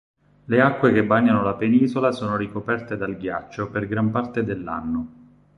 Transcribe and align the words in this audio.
Le 0.45 0.59
acque 0.61 0.91
che 0.93 1.03
bagnano 1.05 1.43
la 1.43 1.53
penisola 1.53 2.11
sono 2.11 2.35
ricoperte 2.35 2.97
dal 2.97 3.15
ghiaccio 3.15 3.69
per 3.69 3.85
gran 3.85 4.09
parte 4.09 4.43
dell'anno. 4.43 5.09